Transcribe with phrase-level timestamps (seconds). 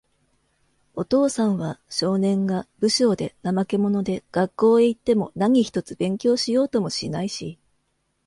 [0.95, 7.59] お父さんは、少年が、無精で、怠け者で、学校へいっても何一つ勉強しようともしないし、